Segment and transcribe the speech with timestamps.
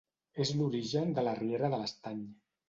[0.45, 2.25] És l'origen de la Riera de l'Estany.